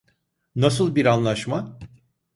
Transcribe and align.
Nasıl 0.55 0.95
bir 0.95 1.05
anlaşma? 1.05 1.79